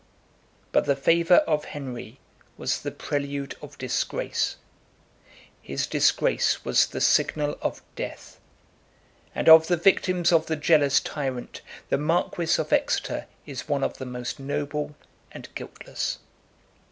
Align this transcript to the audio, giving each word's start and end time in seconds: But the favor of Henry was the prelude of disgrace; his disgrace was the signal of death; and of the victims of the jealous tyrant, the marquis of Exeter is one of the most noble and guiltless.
But 0.71 0.85
the 0.85 0.95
favor 0.95 1.43
of 1.45 1.65
Henry 1.65 2.19
was 2.57 2.81
the 2.81 2.89
prelude 2.89 3.53
of 3.61 3.77
disgrace; 3.77 4.55
his 5.61 5.85
disgrace 5.85 6.65
was 6.65 6.87
the 6.87 6.99
signal 6.99 7.55
of 7.61 7.83
death; 7.95 8.39
and 9.35 9.47
of 9.47 9.67
the 9.67 9.77
victims 9.77 10.31
of 10.31 10.47
the 10.47 10.55
jealous 10.55 11.01
tyrant, 11.01 11.61
the 11.89 11.99
marquis 11.99 12.59
of 12.59 12.73
Exeter 12.73 13.27
is 13.45 13.69
one 13.69 13.83
of 13.83 13.99
the 13.99 14.07
most 14.07 14.39
noble 14.39 14.95
and 15.33 15.53
guiltless. 15.53 16.17